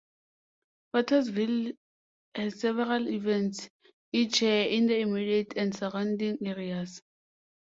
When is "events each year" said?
3.07-4.63